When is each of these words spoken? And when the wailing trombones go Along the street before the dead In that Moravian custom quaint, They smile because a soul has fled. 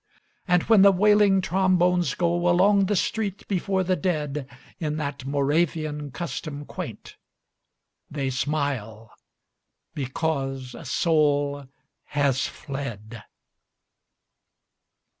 And 0.47 0.63
when 0.63 0.81
the 0.81 0.91
wailing 0.91 1.41
trombones 1.41 2.15
go 2.15 2.49
Along 2.49 2.87
the 2.87 2.95
street 2.95 3.47
before 3.47 3.83
the 3.83 3.95
dead 3.95 4.47
In 4.79 4.97
that 4.97 5.27
Moravian 5.27 6.09
custom 6.09 6.65
quaint, 6.65 7.17
They 8.09 8.31
smile 8.31 9.11
because 9.93 10.73
a 10.73 10.85
soul 10.85 11.67
has 12.05 12.47
fled. 12.47 13.21